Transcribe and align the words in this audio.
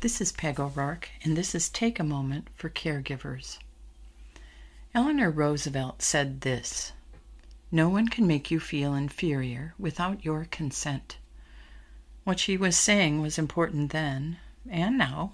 This 0.00 0.20
is 0.20 0.30
Peg 0.30 0.60
O'Rourke, 0.60 1.08
and 1.24 1.36
this 1.36 1.56
is 1.56 1.68
Take 1.68 1.98
a 1.98 2.04
Moment 2.04 2.46
for 2.54 2.70
Caregivers. 2.70 3.58
Eleanor 4.94 5.28
Roosevelt 5.28 6.02
said 6.02 6.42
this 6.42 6.92
No 7.72 7.88
one 7.88 8.06
can 8.06 8.24
make 8.24 8.48
you 8.48 8.60
feel 8.60 8.94
inferior 8.94 9.74
without 9.76 10.24
your 10.24 10.44
consent. 10.44 11.16
What 12.22 12.38
she 12.38 12.56
was 12.56 12.76
saying 12.76 13.20
was 13.20 13.38
important 13.38 13.90
then 13.90 14.36
and 14.70 14.96
now. 14.96 15.32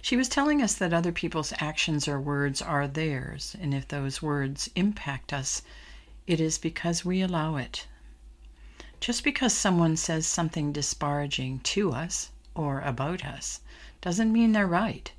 She 0.00 0.16
was 0.16 0.28
telling 0.28 0.62
us 0.62 0.74
that 0.74 0.92
other 0.92 1.10
people's 1.10 1.52
actions 1.58 2.06
or 2.06 2.20
words 2.20 2.62
are 2.62 2.86
theirs, 2.86 3.56
and 3.60 3.74
if 3.74 3.88
those 3.88 4.22
words 4.22 4.70
impact 4.76 5.32
us, 5.32 5.62
it 6.28 6.38
is 6.38 6.58
because 6.58 7.04
we 7.04 7.22
allow 7.22 7.56
it. 7.56 7.88
Just 9.00 9.24
because 9.24 9.52
someone 9.52 9.96
says 9.96 10.28
something 10.28 10.70
disparaging 10.70 11.58
to 11.74 11.90
us 11.90 12.30
or 12.54 12.80
about 12.80 13.24
us 13.24 13.60
doesn't 14.00 14.32
mean 14.32 14.52
they're 14.52 14.66
right. 14.66 15.10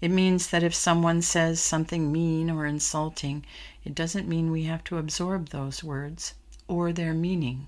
It 0.00 0.10
means 0.10 0.48
that 0.48 0.62
if 0.62 0.74
someone 0.74 1.22
says 1.22 1.60
something 1.60 2.10
mean 2.10 2.50
or 2.50 2.64
insulting, 2.66 3.44
it 3.84 3.94
doesn't 3.94 4.28
mean 4.28 4.50
we 4.50 4.64
have 4.64 4.82
to 4.84 4.98
absorb 4.98 5.50
those 5.50 5.84
words 5.84 6.34
or 6.68 6.92
their 6.92 7.12
meaning. 7.12 7.66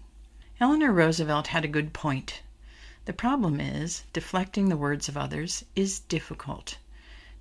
Eleanor 0.61 0.93
Roosevelt 0.93 1.49
had 1.49 1.65
a 1.65 1.69
good 1.69 1.93
point. 1.93 2.41
The 3.05 3.13
problem 3.13 3.61
is, 3.61 4.05
deflecting 4.13 4.69
the 4.69 4.77
words 4.77 5.09
of 5.09 5.16
others 5.16 5.65
is 5.75 5.99
difficult. 5.99 6.79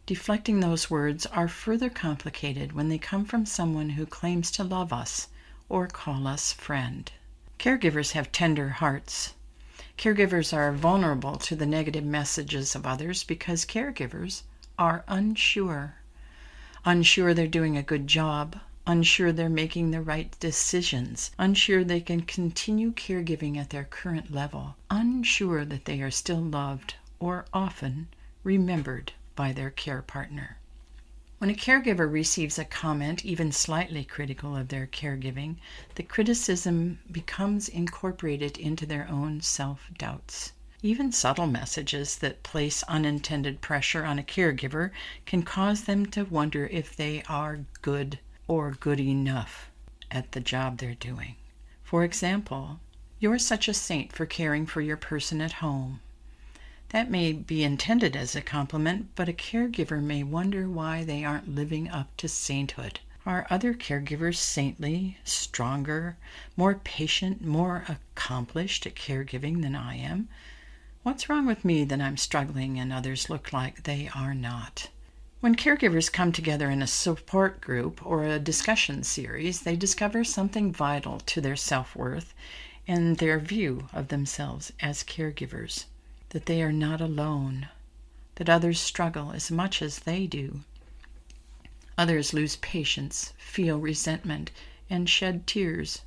Deflecting 0.06 0.60
those 0.60 0.90
words 0.90 1.26
are 1.28 1.48
further 1.48 1.90
complicated 1.90 2.74
when 2.74 2.90
they 2.90 2.98
come 2.98 3.24
from 3.24 3.46
someone 3.46 3.92
who 3.92 4.06
claims 4.06 4.50
to 4.52 4.64
love 4.64 4.92
us 4.92 5.28
or 5.70 5.88
call 5.88 6.28
us 6.28 6.52
friend. 6.52 7.12
Caregivers 7.60 8.12
have 8.12 8.32
tender 8.32 8.70
hearts. 8.70 9.36
Caregivers 10.02 10.52
are 10.52 10.72
vulnerable 10.72 11.36
to 11.36 11.56
the 11.56 11.68
negative 11.68 12.04
messages 12.04 12.74
of 12.74 12.88
others 12.88 13.24
because 13.24 13.68
caregivers 13.68 14.42
are 14.80 15.04
unsure. 15.08 15.94
Unsure 16.84 17.36
they're 17.36 17.46
doing 17.46 17.78
a 17.78 17.84
good 17.84 18.08
job, 18.08 18.60
unsure 18.88 19.32
they're 19.32 19.48
making 19.48 19.92
the 19.92 20.02
right 20.02 20.36
decisions, 20.40 21.30
unsure 21.38 21.84
they 21.84 22.02
can 22.02 22.22
continue 22.22 22.92
caregiving 22.92 23.58
at 23.58 23.70
their 23.70 23.84
current 23.84 24.32
level, 24.34 24.76
unsure 24.90 25.64
that 25.66 25.86
they 25.86 26.02
are 26.02 26.10
still 26.10 26.42
loved 26.42 26.96
or 27.20 27.46
often 27.54 28.08
remembered 28.44 29.14
by 29.36 29.54
their 29.54 29.70
care 29.70 30.02
partner. 30.02 30.58
When 31.42 31.50
a 31.50 31.56
caregiver 31.56 32.08
receives 32.08 32.60
a 32.60 32.66
comment 32.66 33.26
even 33.26 33.52
slightly 33.52 34.06
critical 34.06 34.56
of 34.56 34.68
their 34.68 34.86
caregiving, 34.86 35.56
the 35.96 36.04
criticism 36.04 37.00
becomes 37.12 37.68
incorporated 37.68 38.60
into 38.60 38.86
their 38.86 39.08
own 39.10 39.42
self 39.42 39.90
doubts. 39.98 40.54
Even 40.84 41.12
subtle 41.12 41.48
messages 41.48 42.16
that 42.18 42.44
place 42.44 42.84
unintended 42.84 43.60
pressure 43.60 44.06
on 44.06 44.20
a 44.20 44.24
caregiver 44.24 44.92
can 45.26 45.42
cause 45.42 45.86
them 45.86 46.06
to 46.12 46.26
wonder 46.26 46.68
if 46.68 46.96
they 46.96 47.24
are 47.24 47.66
good 47.82 48.20
or 48.48 48.78
good 48.80 49.00
enough 49.00 49.72
at 50.12 50.34
the 50.34 50.42
job 50.42 50.78
they're 50.78 50.94
doing. 50.94 51.38
For 51.84 52.04
example, 52.04 52.82
you're 53.20 53.40
such 53.40 53.68
a 53.68 53.74
saint 53.74 54.14
for 54.14 54.28
caring 54.28 54.68
for 54.68 54.82
your 54.82 54.96
person 54.96 55.42
at 55.42 55.54
home. 55.54 56.02
That 56.92 57.10
may 57.10 57.32
be 57.32 57.64
intended 57.64 58.18
as 58.18 58.36
a 58.36 58.42
compliment, 58.42 59.16
but 59.16 59.30
a 59.30 59.34
caregiver 59.34 60.04
may 60.04 60.24
wonder 60.24 60.68
why 60.68 61.06
they 61.06 61.24
aren't 61.24 61.56
living 61.56 61.88
up 61.88 62.10
to 62.18 62.28
sainthood. 62.28 63.00
Are 63.26 63.48
other 63.50 63.74
caregivers 63.74 64.36
saintly, 64.36 65.18
stronger, 65.24 66.18
more 66.58 66.76
patient, 66.76 67.42
more 67.42 67.86
accomplished 67.88 68.86
at 68.86 68.96
caregiving 68.96 69.62
than 69.62 69.74
I 69.74 69.96
am? 69.96 70.28
What's 71.04 71.30
wrong 71.30 71.46
with 71.46 71.64
me 71.64 71.86
that 71.86 72.02
I'm 72.02 72.18
struggling 72.18 72.78
and 72.78 72.92
others 72.92 73.30
look 73.30 73.54
like 73.54 73.84
they 73.84 74.10
are 74.14 74.34
not? 74.34 74.90
When 75.40 75.56
caregivers 75.56 76.12
come 76.12 76.34
together 76.34 76.70
in 76.70 76.82
a 76.82 76.88
support 76.88 77.62
group 77.62 78.06
or 78.06 78.26
a 78.26 78.38
discussion 78.38 79.04
series, 79.04 79.62
they 79.62 79.78
discover 79.78 80.26
something 80.26 80.74
vital 80.74 81.22
to 81.22 81.40
their 81.40 81.56
self 81.56 81.96
worth 81.96 82.34
and 82.86 83.18
their 83.20 83.40
view 83.40 83.88
of 83.94 84.10
themselves 84.10 84.74
as 84.82 85.06
caregivers 85.06 85.86
that 86.32 86.48
they 86.48 86.62
are 86.62 86.72
not 86.72 87.00
alone, 87.00 87.70
that 88.36 88.50
others 88.50 88.80
struggle 88.80 89.32
as 89.32 89.52
much 89.52 89.82
as 89.82 90.00
they 90.00 90.26
do. 90.28 90.62
Others 91.98 92.34
lose 92.34 92.56
patience, 92.58 93.34
feel 93.38 93.78
resentment, 93.80 94.50
and 94.90 95.10
shed 95.10 95.46
tears. 95.46 96.02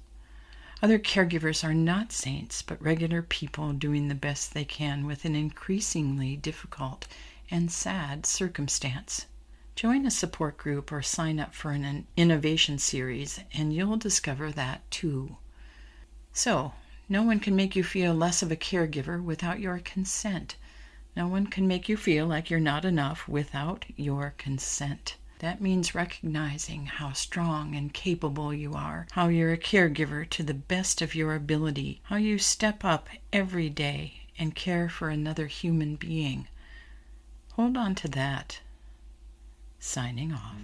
Other 0.82 0.98
caregivers 0.98 1.62
are 1.62 1.74
not 1.74 2.10
saints, 2.10 2.62
but 2.62 2.82
regular 2.82 3.22
people 3.22 3.72
doing 3.72 4.08
the 4.08 4.14
best 4.14 4.52
they 4.52 4.64
can 4.64 5.06
with 5.06 5.24
an 5.24 5.34
increasingly 5.34 6.36
difficult 6.36 7.06
and 7.50 7.70
sad 7.70 8.26
circumstance. 8.26 9.26
Join 9.76 10.06
a 10.06 10.10
support 10.10 10.56
group 10.56 10.90
or 10.90 11.02
sign 11.02 11.38
up 11.38 11.54
for 11.54 11.72
an 11.72 12.06
innovation 12.16 12.78
series, 12.78 13.40
and 13.52 13.72
you'll 13.72 13.96
discover 13.96 14.50
that 14.52 14.90
too. 14.90 15.36
So, 16.32 16.72
no 17.08 17.22
one 17.22 17.40
can 17.40 17.54
make 17.54 17.76
you 17.76 17.84
feel 17.84 18.14
less 18.14 18.42
of 18.42 18.50
a 18.50 18.56
caregiver 18.56 19.22
without 19.22 19.60
your 19.60 19.78
consent. 19.78 20.56
No 21.16 21.28
one 21.28 21.46
can 21.46 21.68
make 21.68 21.88
you 21.88 21.96
feel 21.96 22.26
like 22.26 22.50
you're 22.50 22.60
not 22.60 22.84
enough 22.84 23.28
without 23.28 23.84
your 23.96 24.34
consent. 24.38 25.16
That 25.40 25.60
means 25.60 25.94
recognizing 25.94 26.86
how 26.86 27.12
strong 27.12 27.74
and 27.74 27.92
capable 27.92 28.54
you 28.54 28.74
are, 28.74 29.06
how 29.12 29.28
you're 29.28 29.52
a 29.52 29.58
caregiver 29.58 30.28
to 30.30 30.42
the 30.42 30.54
best 30.54 31.02
of 31.02 31.14
your 31.14 31.34
ability, 31.34 32.00
how 32.04 32.16
you 32.16 32.38
step 32.38 32.84
up 32.84 33.08
every 33.32 33.68
day 33.68 34.22
and 34.38 34.54
care 34.54 34.88
for 34.88 35.10
another 35.10 35.46
human 35.46 35.96
being. 35.96 36.48
Hold 37.52 37.76
on 37.76 37.94
to 37.96 38.08
that. 38.08 38.60
Signing 39.78 40.32
off. 40.32 40.56